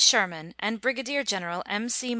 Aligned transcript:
Sherman 0.03 0.55
and 0.57 0.81
Brigadier 0.81 1.23
General 1.23 1.61
M.C. 1.67 2.09